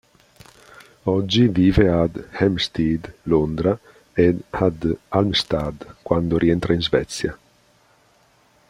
Oggi 1.03 1.47
vive 1.47 1.87
ad 1.87 2.13
Hampstead, 2.39 3.03
Londra, 3.31 3.77
e 4.13 4.35
ad 4.49 4.97
Halmstad 5.09 5.97
quando 6.01 6.39
rientra 6.39 6.73
in 6.73 6.81
Svezia. 6.81 7.37